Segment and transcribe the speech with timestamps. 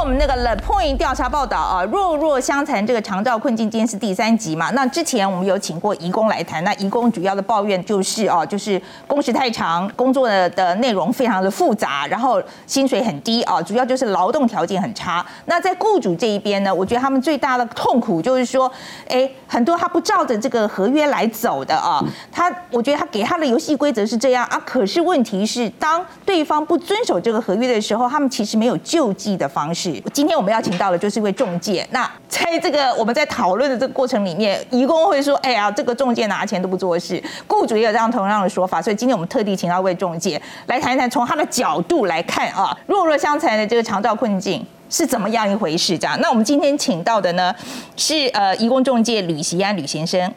[0.00, 4.70] 我们那个 The Point 调查报道啊，弱弱相残这个长照困境，今天是第三集嘛。
[4.70, 15.24] 那之前我们有请过移工来谈，那移工主要的抱怨就是啊，就是工时太长，工作的的内容非常的复杂，然后薪水很低啊，主要就是劳动条件很差。
[15.44, 18.72] 那在雇主这一边呢，我觉得他们最大的痛苦就是说，
[19.06, 29.89] 哎，很多他不照着这个合约来走的啊，他我觉得他给他的游戏规则是这样啊，可是问题是当对方不遵守这个合约的时候，他们其实没有救济的方式。
[30.12, 31.86] 今天我们要请到的就是一位中介。
[31.90, 38.82] 那在这个我们在讨论的这个过程里面，义工会说：“哎呀，这个中介拿钱都不做事。”雇主也有这样同样的说法。
[38.82, 45.96] 所以今天我们特地请到一位中介来谈一谈，从他的角度来看啊，弱弱相残的这个长照困境是怎么样一回事？
[45.96, 46.18] 这样。
[46.20, 47.54] 那我们今天请到的呢
[47.96, 50.32] 是呃，义工中介吕习安吕先生。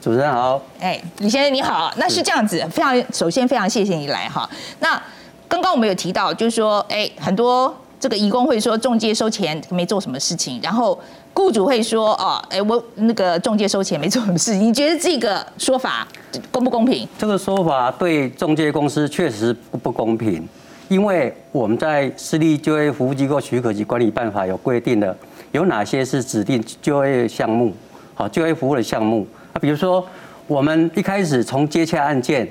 [0.00, 0.60] 主持人好。
[0.80, 1.92] 哎，吕先生你好。
[1.96, 4.48] 那是这样子，非常首先非常谢谢你来哈。
[4.78, 5.00] 那
[5.48, 7.74] 刚刚我们有提到，就是说，哎，很多。
[8.04, 11.00] 这个义工会说中介收钱没做什么事情，然后
[11.32, 16.06] 雇主会说哦，哎，我那个中介收钱没做什么事情，你觉得这个说法
[16.52, 17.08] 公不公平？
[17.16, 20.46] 这个说法对中介公司确实不不公平，
[20.88, 25.16] 因为我们在私立就业服务机构许可及管理办法有规定的，
[25.52, 27.72] 有哪些是指定就业项目，
[28.12, 30.06] 好就业服务的项目啊，比如说
[30.46, 32.46] 我们一开始从接洽案件，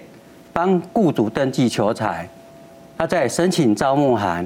[0.52, 2.28] 帮雇主登记求财，
[2.98, 4.44] 他在申请招募函。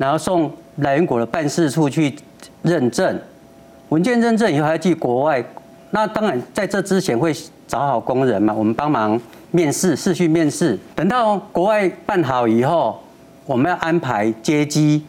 [0.00, 2.16] 然后送来源国的办事处去
[2.62, 3.20] 认证，
[3.90, 5.44] 文件认证以后还要寄国外。
[5.90, 7.34] 那当然在这之前会
[7.66, 10.78] 找好工人嘛，我们帮忙面试、试训面试。
[10.96, 12.98] 等到国外办好以后，
[13.44, 15.04] 我们要安排接机。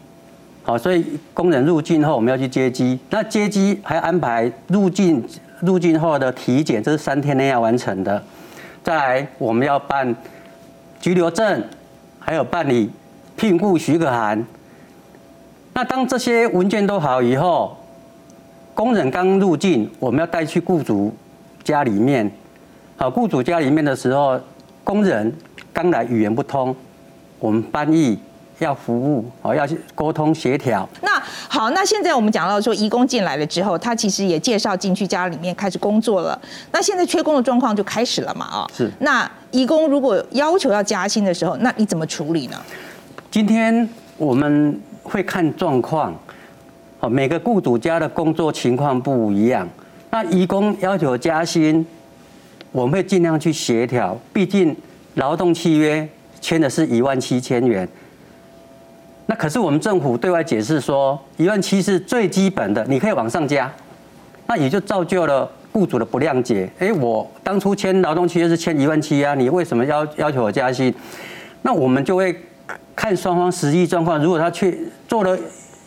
[0.62, 2.98] 好，所以工人入境后我们要去接机。
[3.08, 5.26] 那接机还安排入境
[5.60, 8.22] 入境后的体检，这是三天内要完成的。
[8.84, 10.14] 再来我们要办
[11.00, 11.64] 居留证，
[12.18, 12.90] 还有办理
[13.36, 14.44] 聘雇许可函。
[15.74, 17.76] 那当这些文件都好以后，
[18.74, 21.14] 工人刚入境，我们要带去雇主
[21.64, 22.30] 家里面。
[22.96, 24.38] 好，雇主家里面的时候，
[24.84, 25.34] 工人
[25.72, 26.76] 刚来语言不通，
[27.38, 28.18] 我们翻译
[28.58, 30.86] 要服务，哦，要去沟通协调。
[31.00, 31.18] 那
[31.48, 36.38] 好，那现在我们讲到说，移工进来了之后，他其实也介绍进去家里面开始工作了。
[36.70, 38.44] 那现在缺工的状况就开始了嘛？
[38.44, 38.90] 啊，是。
[39.00, 42.56] 那移工如果要求要加薪的时候，那你怎么处理呢？
[43.30, 43.88] 今天
[44.18, 44.78] 我们。
[45.12, 46.18] 会看状况，
[47.00, 49.68] 哦，每个雇主家的工作情况不一样。
[50.08, 51.84] 那移工要求加薪，
[52.70, 54.18] 我们会尽量去协调。
[54.32, 54.74] 毕竟
[55.16, 56.08] 劳动契约
[56.40, 57.86] 签的是一万七千元，
[59.26, 63.70] 那可是我们政府对外解释说，一万七是最基本的，你可以往上加。
[64.46, 66.70] 那也就造就了雇主的不谅解。
[66.78, 70.94] 哎，我当初签劳动契约是签一万七啊，你为什么要要求我加薪？
[71.60, 72.34] 那我们就会。
[72.94, 75.38] 看双方实际状况，如果他去做了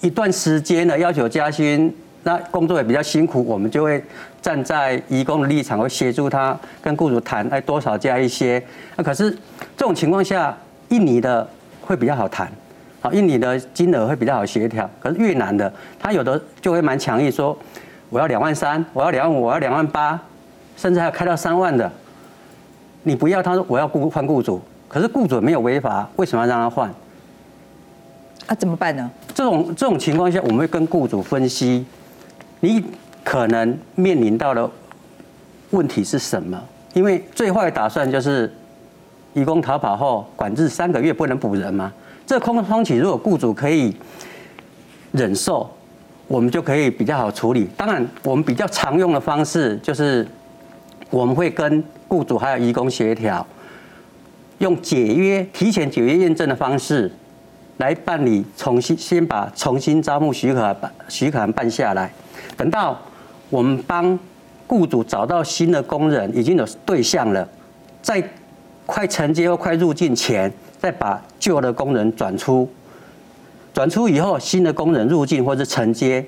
[0.02, 1.94] 一段时间的要求加薪，
[2.24, 4.04] 那工作也比较辛苦，我们就会
[4.42, 8.62] 站在义工的立场，会协助他跟雇主谈，哎，多少加一些。
[8.96, 9.30] 那可是
[9.78, 10.56] 这种情况下，
[10.90, 11.48] 印尼的
[11.82, 12.52] 会比较好谈，
[13.00, 14.90] 好，印尼的金额会比较好协调。
[15.00, 17.56] 可是越南的，他有的就会蛮强硬，说
[18.10, 20.20] 我要两万三，我要两万五，我要两万八，
[20.76, 21.92] 甚至还要开到三万的。
[23.04, 24.60] 你不要，他说我要雇换雇主。
[24.88, 26.94] 可是雇主没有违法，为什么要让他换？
[28.48, 29.10] 啊，怎么办呢？
[29.34, 31.86] 这种这种情况下，我们会跟雇主分析，
[32.60, 32.84] 你
[33.24, 34.70] 可能面临到的
[35.72, 36.62] 问题是什么？
[36.94, 38.54] 因为最坏的打算就是，
[39.34, 41.92] 移工逃跑后管制三个月不能补人嘛？
[42.26, 43.96] 这空窗期如果雇主可以
[45.12, 45.70] 忍受，
[46.28, 47.68] 我们就可以比较好处理。
[47.76, 50.26] 当然，我们比较常用的方式就是，
[51.10, 53.46] 我们会跟雇主还有移工协调。
[54.60, 57.12] 用解约、提前解约验证的方式
[57.78, 60.76] 来办理，重新先把重新招募许可
[61.10, 62.12] 许可函办下来。
[62.56, 62.98] 等到
[63.50, 64.18] 我们帮
[64.66, 67.48] 雇主找到新的工人，已经有对象了，
[68.02, 68.24] 在
[68.86, 72.70] 快承接或快入境前，再把旧的工人转出。
[73.74, 76.26] 转出以后，新的工人入境或者承接，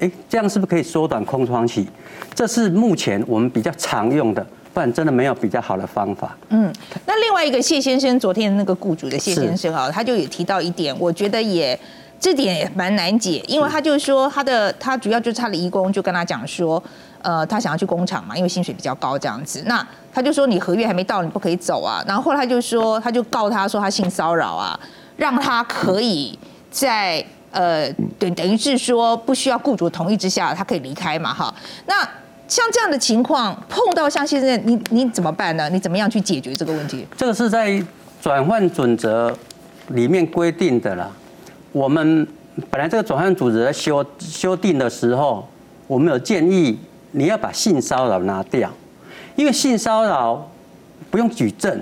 [0.00, 1.86] 哎，这样是不是可以缩短空窗期？
[2.34, 4.46] 这是目前我们比较常用的。
[4.72, 6.36] 不然真的没有比较好的方法。
[6.50, 6.72] 嗯，
[7.06, 11.78] 那另外一个谢先生，昨天那个雇主的谢先生啊，他就也提到一点，我觉得也
[12.18, 16.82] 这点也蛮难解，因为他就说他的他主要就是他的义工就跟他讲说，
[17.22, 19.62] 呃，他想要去工厂嘛，因为薪水比较高这样子。
[19.66, 22.04] 那他就说你合约还没到，你不可以走啊。
[22.06, 24.78] 然后后来他就说，他就告他说他性骚扰啊，
[25.16, 26.38] 让他可以
[26.70, 31.52] 在呃，等等于是说不需要雇主同意之下，他可以离开嘛，哈。
[31.86, 32.08] 那
[32.50, 35.70] 像这样的情况碰到像现在你你怎么办呢？
[35.70, 37.06] 你怎么样去解决这个问题？
[37.16, 37.80] 这个是在
[38.20, 39.32] 转换准则
[39.90, 41.08] 里面规定的啦。
[41.70, 42.26] 我们
[42.68, 45.48] 本来这个转换组织在修修订的时候，
[45.86, 46.76] 我们有建议
[47.12, 48.68] 你要把性骚扰拿掉，
[49.36, 50.50] 因为性骚扰
[51.08, 51.80] 不用举证，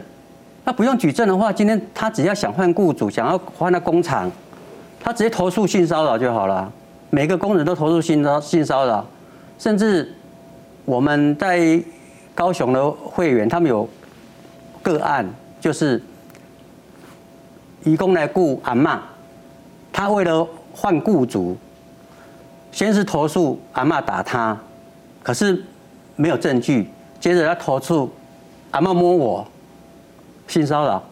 [0.67, 4.31] 那不用举证的话，今天他只要想换雇主，想要换到工厂，
[5.01, 6.71] 他直接投诉性骚扰就好了。
[7.09, 9.03] 每个工人都投诉性骚性骚扰，
[9.59, 10.15] 甚至
[10.89, 11.79] 我们在
[12.35, 13.87] 高雄的会员，他们有
[14.83, 15.29] 个案，
[15.61, 16.03] 就是
[17.85, 18.99] 义工来雇阿嬷，
[19.93, 21.55] 他为了换雇主，
[22.73, 24.59] 先是投诉阿嬷打他，
[25.23, 25.63] 可是
[26.17, 26.89] 没有证据，
[27.21, 28.11] 接着他投诉
[28.71, 29.47] 阿嬷摸我，
[30.47, 31.03] 性骚扰，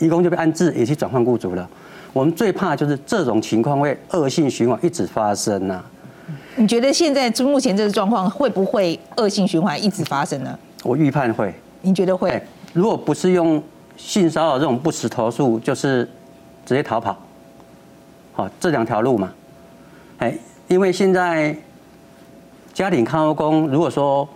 [0.00, 1.66] 义工就被安置，也去转换雇主了。
[2.12, 5.82] 我们最怕就是这种情况会恶性循环一直发生呐。
[6.56, 10.58] 你觉得现在目前这个状况会不会恶性循环一直发生呢？
[10.82, 11.52] 我预判会。
[11.80, 12.40] 你觉得会？
[12.72, 13.62] 如果不是用
[13.96, 16.04] 性骚扰这种不实投诉，就是
[16.64, 17.16] 直接逃跑。
[18.32, 19.32] 好，这两条路嘛。
[20.18, 20.34] 哎，
[20.68, 21.56] 因为现在
[22.72, 24.28] 家庭看护工，如果说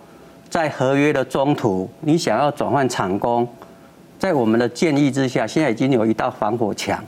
[0.49, 3.47] 在合约的中途你想要转换厂工，
[4.19, 7.03] 在我们的建议之下，现在已经有一道防火墙。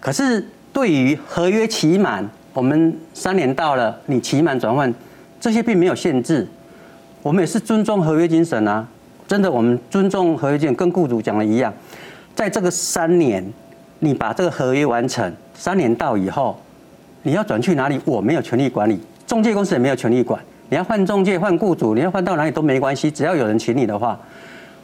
[0.00, 4.92] 可是对于合约期满，我们三年到了，你期满转换，
[5.40, 6.46] 这些并没有限制。
[7.20, 8.86] 我们也是尊重合约精神啊，
[9.26, 11.74] 真的，我们尊重合约精神，跟雇主讲的一样，
[12.34, 13.44] 在这个三年，
[13.98, 16.56] 你把这个合约完成，三年到以后，
[17.24, 20.40] 你要转去哪里，我没有权利管理，中介公司也没有权利管。
[20.68, 24.18] 你要换中介、换雇主，你要换到哪里都没关系，只要有人请你的话，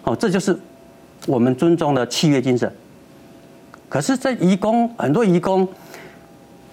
[0.02, 0.58] 哦，这就是
[1.26, 2.70] 我们尊重的契约精神。
[3.88, 5.66] 可是，在移工很多移工，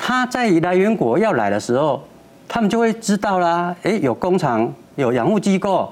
[0.07, 2.01] 他在来源国要来的时候，
[2.48, 3.75] 他们就会知道啦。
[3.83, 5.92] 哎，有工厂，有养护机构，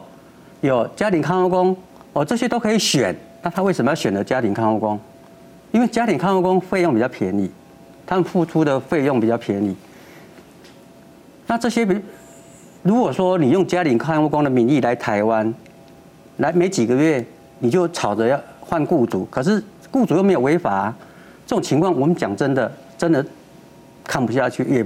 [0.61, 1.75] 有家庭看护工，
[2.13, 3.13] 哦，这些都可以选。
[3.41, 4.97] 那他为什么要选择家庭看护工？
[5.73, 7.51] 因为家庭看护工费用比较便宜，
[8.07, 9.75] 他们付出的费用比较便宜。
[11.47, 12.01] 那这些，比
[12.83, 15.53] 如果说你用家庭看护工的名义来台湾，
[16.37, 17.21] 来没几个月，
[17.59, 19.61] 你就吵着要换雇主，可是
[19.91, 20.93] 雇主又没有违法。
[21.45, 23.25] 这种情况，我们讲真的，真的
[24.07, 24.85] 看不下去，也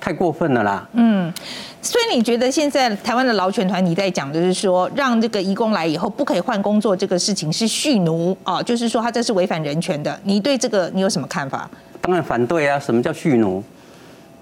[0.00, 0.88] 太过分了啦。
[0.92, 1.32] 嗯，
[1.80, 10.18] 所以你觉得现在台湾的劳权团你在讲的是说，让这个移工来以后不可以换工作，这个事情是蓄奴啊，就是说他这是违反人权的。
[10.24, 11.68] 你对这个你有什么看法？
[12.00, 12.78] 当然反对啊！
[12.78, 13.62] 什么叫蓄奴？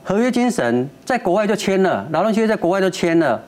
[0.03, 3.41] 合约精神在国外就签了，劳动契约在国外就签了，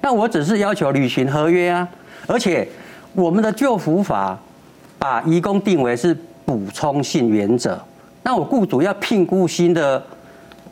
[0.00, 1.88] 那我只是要求履行合约啊。
[2.26, 2.66] 而且
[3.14, 4.38] 我们的救服法
[4.98, 6.16] 把移工定为是。
[6.46, 7.82] 补充性原则，
[8.24, 10.02] 那我雇主要聘雇新的，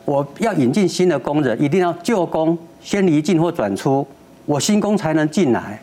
[0.04, 4.04] 我要引进新的工人，一定要旧工先离境或转出，
[4.46, 5.80] 我新工才能进来。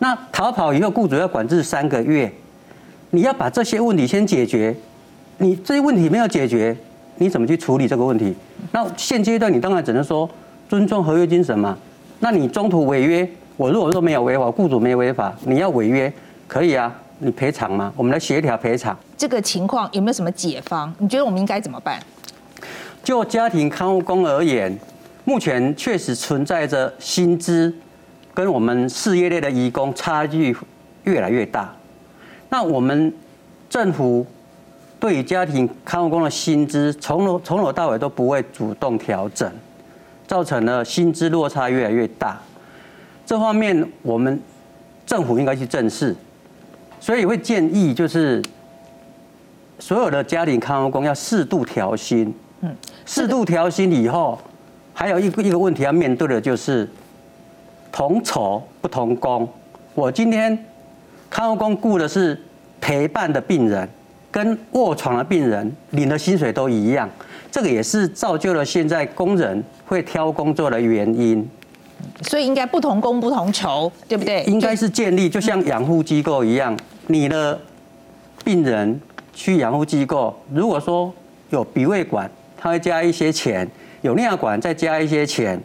[0.00, 2.30] 那逃跑以后，雇主要管制三个月，
[3.10, 4.76] 你要把这些问题先解决。
[5.38, 6.76] 你这些问题没有解决，
[7.18, 8.34] 你怎么去处理这个问题？
[8.72, 10.28] 那现阶段你当然只能说
[10.68, 11.78] 尊重合约精神嘛。
[12.18, 16.12] 那你中途违约，我如果说没有违法，雇主没违法，你要违约
[16.48, 16.92] 可以啊。
[17.20, 17.92] 你赔偿吗？
[17.96, 18.96] 我们来协调赔偿。
[19.16, 20.92] 这个情况有没有什么解方？
[20.98, 22.00] 你觉得我们应该怎么办？
[23.02, 24.78] 就家庭看护工而言，
[25.24, 27.74] 目前确实存在着薪资
[28.32, 30.56] 跟我们事业类的义工差距
[31.04, 31.74] 越来越大。
[32.48, 33.12] 那我们
[33.68, 34.24] 政府
[35.00, 39.50] 对于家庭看护工的薪资从头从头到尾都不会主动调整，
[40.26, 42.40] 造成了薪资落差越来越大。
[43.26, 44.40] 这方面我们
[45.04, 46.14] 政府应该去正视。
[47.00, 48.42] 所以会建议，就是
[49.78, 52.34] 所有的家庭看护工要适度调薪。
[52.60, 52.74] 嗯，
[53.06, 54.38] 适度调薪以后，
[54.92, 56.88] 还有一个一个问题要面对的就是
[57.92, 59.48] 同酬不同工。
[59.94, 60.58] 我今天
[61.30, 62.40] 看护工雇的是
[62.80, 63.88] 陪伴的病人，
[64.30, 67.08] 跟卧床的病人领的薪水都一样，
[67.50, 71.48] 这个也是造就了现在工人会挑工作的原因。
[72.22, 74.42] 所以应该不同工不同酬，对不对？
[74.44, 76.76] 应该是建立，就像养护机构一样，
[77.06, 77.58] 你的
[78.44, 79.00] 病人
[79.32, 81.12] 去养护机构，如果说
[81.50, 83.64] 有鼻胃管，他会加一些钱；
[84.02, 85.60] 有尿管再加一些钱。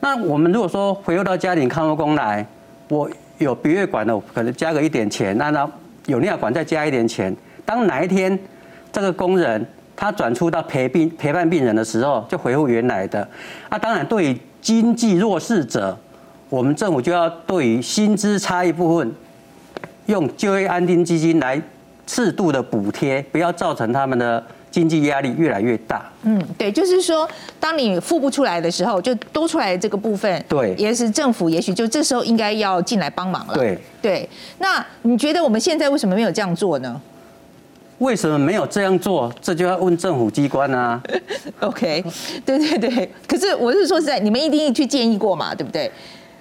[0.00, 2.46] 那我们如果说回到家庭看护工来，
[2.88, 5.68] 我有鼻胃管的，我可能加个一点钱；那那
[6.06, 7.34] 有尿管再加一点钱。
[7.66, 8.38] 当哪一天
[8.92, 9.66] 这个工人
[9.96, 13.28] 他转出到陪病陪伴病人的时候，就回复原来的。
[13.68, 14.38] 啊，当然对。
[14.68, 15.96] 经济弱势者，
[16.50, 19.14] 我们政府就要对于薪资差一部分，
[20.04, 21.58] 用就业安定基金来
[22.06, 26.12] 适度的补贴，不要造成他们的经济压力越来越大。
[26.24, 27.26] 嗯，对，就是说，
[27.58, 33.54] 当你付不出来的时候，就多出来这个部分，对，也是政府也许就这时候应该要进来帮忙了。
[33.54, 34.28] 对，对。
[34.58, 37.00] 那你觉得我们现在为什么没有这样做呢？
[37.98, 39.32] 为什么没有这样做？
[39.40, 41.02] 这就要问政府机关啊。
[41.60, 42.04] OK，
[42.46, 43.10] 对对对。
[43.26, 45.90] 可是我是说实在，你们一定去建议过嘛，对不对？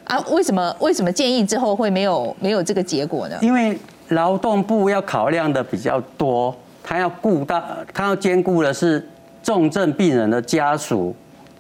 [0.03, 3.37] 啊，为什么为什么建议之后会没有没有这个结果呢？
[3.41, 3.77] 因为
[4.09, 7.61] 劳动部要考量的比较多，他要顾到，
[7.93, 9.05] 他要兼顾的是
[9.41, 11.15] 重症病人的家属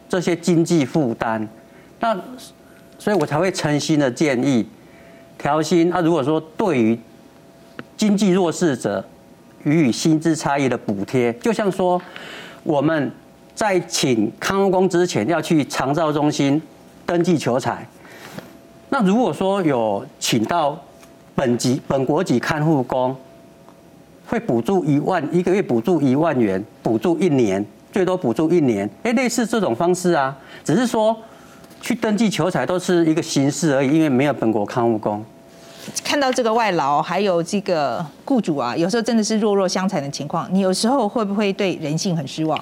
[0.07, 1.45] 这些经济负担。
[1.99, 2.15] 那
[2.99, 4.65] 所以我才会诚心的建议
[5.37, 5.89] 调薪。
[5.89, 6.97] 那如果说对于
[7.97, 9.03] 经济弱势者，
[9.63, 12.01] 予以薪资差异的补贴，就像说
[12.63, 13.11] 我们
[13.55, 16.61] 在请看护工之前要去长照中心
[17.05, 17.87] 登记求财。
[18.89, 20.77] 那如果说有请到
[21.35, 23.15] 本级本国籍看护工，
[24.27, 28.89] 会补助一万一个月，补助一万元，补助一年，最多补助一年。
[29.03, 31.15] 哎，类似这种方式啊，只是说
[31.81, 35.23] 去登记求财都是一个形式而已，因为没有本国看护工。
[36.03, 42.61] 看到这个外劳还有这个雇主啊，有时候真的是弱弱相残的情况，你有时候会不会对人性很失望？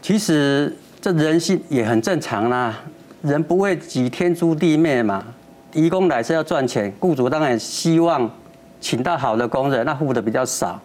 [0.00, 2.78] 其实这人性也很正常啦，
[3.22, 5.24] 人不为己，天诛地灭嘛。
[5.72, 8.30] 义工来是要赚钱，雇主当然希望
[8.80, 10.78] 请到好的工人，那付的比较少，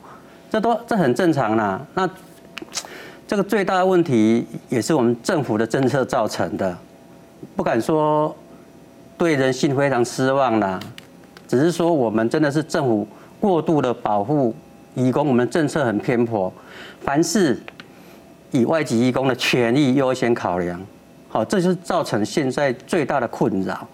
[0.50, 1.82] 这都这很正常啦。
[1.94, 2.10] 那
[3.28, 6.78] 这个最大的问题也是我们政府的政策造成的，
[7.56, 8.34] 不敢说。
[9.18, 10.80] 对人性非常失望啦，
[11.48, 13.08] 只是说我们真的是政府
[13.40, 14.54] 过度的保护
[14.94, 16.54] 义工，我们政策很偏颇，
[17.02, 17.60] 凡事
[18.52, 20.80] 以外籍义工的权益优先考量，
[21.30, 23.88] 好，这就是造成现在最大的困扰。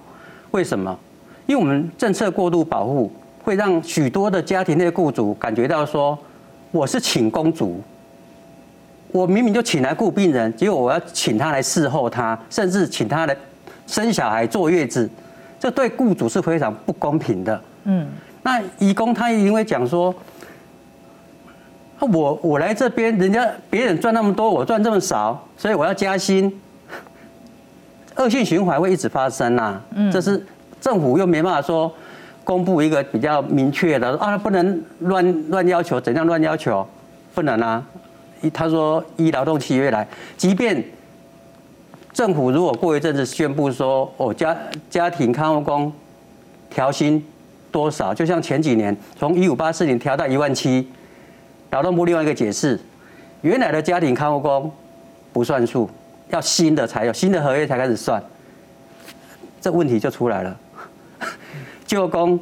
[0.52, 1.00] 为什么？
[1.46, 3.10] 因为我们政策过度保护，
[3.44, 6.18] 会让许多的家庭内雇主感觉到说，
[6.72, 7.82] 我是请公主，
[9.14, 13.36] 我明明就请来雇病人，结果我要请他来伺候他，甚至请他来。
[13.88, 15.10] 生小孩、坐月子，
[15.60, 17.62] 这对雇主是非常不公平的。
[17.84, 18.08] 嗯，
[18.42, 20.14] 那义工他一定会讲说
[22.00, 26.52] ：“我我来这边，人家别人赚那么多，我赚这么少，所以我要加薪。”
[28.16, 29.82] 恶性循环会一直发生呐。
[29.96, 30.46] 嗯，这是
[30.80, 31.92] 政府又没办法说
[32.44, 36.88] 公布一个比较明确的啊，不能乱乱要求，怎样乱要求？
[37.34, 37.84] 不能啊。
[38.54, 40.84] 他说依劳动契约来，即便。
[42.14, 44.56] 政府如果过一阵子宣布说，哦家
[44.88, 45.92] 家庭看护工
[46.70, 47.26] 调薪
[47.72, 50.88] 多少，就像前几年从一五八四年调到一万七，
[51.72, 52.80] 劳动部另外一个解释，
[53.42, 54.72] 原来的家庭看护工
[55.34, 55.90] 不算数，
[56.30, 58.22] 要新的才有新的合约才开始算，
[59.60, 60.56] 这问题就出来了。
[61.88, 62.40] 旧工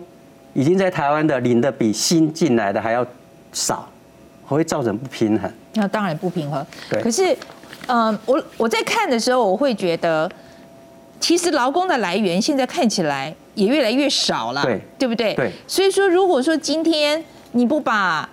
[0.53, 3.07] 已经在台湾的领的比新进来的还要
[3.53, 3.87] 少，
[4.45, 5.49] 会造成不平衡。
[5.75, 7.37] 那当然不平衡，对，可是。
[7.87, 10.29] 嗯，我我在看的时候，我会觉得，
[11.19, 15.33] 其实劳工的来源现在看起来也越来越少了，对，对不对？
[15.35, 15.51] 对。
[15.67, 18.29] 所以说，如果说今天你不把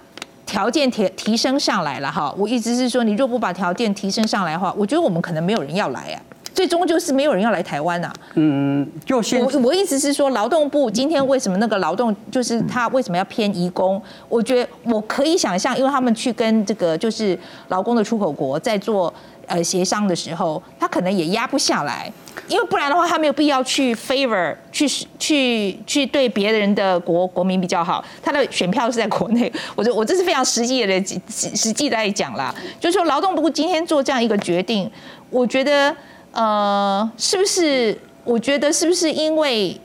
[0.47, 6.23] 条件提提升上来了哈，我意思是说，你若不把条件提升上来的话，我觉得我们可能没有人要来啊。
[6.59, 8.13] 最终就是没有人要来台湾呐。
[8.35, 14.03] 嗯，就现我我意思是说，劳动部今天为什么那个劳动就是他为什么要偏移工？
[14.29, 17.39] 我觉得我可以想象，因为他们去跟这个就是
[17.69, 19.15] 劳工的出口国在做。
[19.51, 22.13] 呃，协商的时候，他可能也压不下来，
[22.49, 24.87] 因为不然的话，他没有必要去 favor 去
[25.19, 28.05] 去去对别人的国国民比较好。
[28.23, 34.91] 他的选票是在国内， 我我这是非常实际的实实际来讲啦，就是说劳动部今天做这样一个决定，
[35.31, 35.97] 我觉得
[36.33, 37.99] 呃，是不是？
[38.25, 39.81] 我觉得是不是因为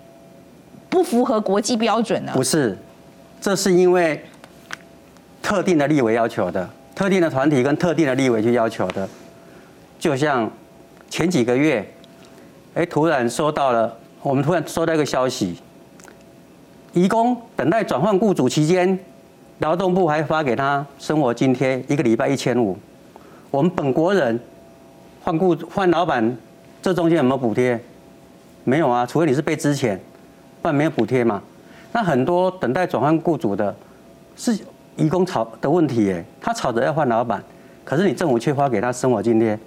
[0.89, 2.33] 不符合国际标准呢？
[2.35, 2.77] 不是，
[3.39, 4.21] 这是因为
[5.41, 9.07] 特定的立委要求的，特定的团体跟特定的立委去要求的。
[9.97, 10.51] 就像
[11.09, 11.89] 前几个月，
[12.73, 15.55] 哎，突然收到了，我们突然收到一个消息，
[16.91, 18.99] 移工等待转换雇主期间，
[19.59, 22.77] 劳动部还发给他生活津贴，一个礼拜一千五。
[23.49, 24.37] 我们本国人
[25.23, 26.37] 换雇换老板，
[26.81, 27.79] 这中间有没有补贴？
[28.65, 29.99] 没有啊，除非你是被支钱，
[30.61, 31.41] 不然没有补贴嘛。
[31.93, 33.73] 那很多等待转换雇主的，
[34.35, 34.57] 是
[34.97, 37.41] 移工吵的问题耶，他吵着要换老板，
[37.85, 39.57] 可是你政府却发给他生活津贴。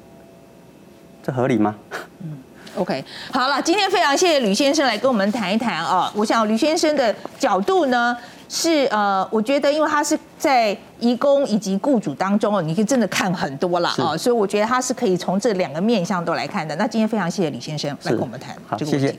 [1.23, 1.75] 这合理吗？
[2.77, 6.11] 嗯，OK，好了，今天非常谢谢吕先生来跟我们谈一谈啊。
[6.15, 8.17] 我想吕先生的角度呢，
[8.49, 16.77] 是呃，我觉得因为他是在义工以及雇主当中哦，你可以真的看很多了啊，所以我觉得他是可以从这两个面向都来看的。
[16.77, 19.19] 那今天非常谢谢吕先生来跟我们谈这个问题。